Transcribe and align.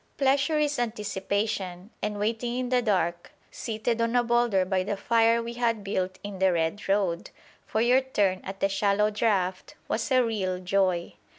Pleasure 0.17 0.57
is 0.57 0.79
anticipation; 0.79 1.91
and 2.01 2.17
waiting 2.17 2.57
in 2.57 2.69
the 2.69 2.81
dark, 2.81 3.33
seated 3.51 4.01
on 4.01 4.15
a 4.15 4.23
boulder 4.23 4.65
by 4.65 4.81
the 4.81 4.97
fire 4.97 5.43
we 5.43 5.53
had 5.53 5.83
built 5.83 6.17
in 6.23 6.39
the 6.39 6.51
red 6.51 6.89
road, 6.89 7.29
for 7.67 7.81
your 7.81 8.01
turn 8.01 8.41
at 8.43 8.61
the 8.61 8.67
shallow 8.67 9.11
draught 9.11 9.75
was 9.87 10.09
a 10.11 10.23
real 10.23 10.57
joy. 10.57 11.13